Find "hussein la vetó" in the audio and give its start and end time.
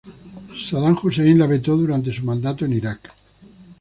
0.99-1.77